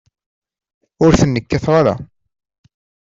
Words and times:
Ur 1.05 1.11
ten-kkateɣ 1.19 1.73
ara. 1.79 1.95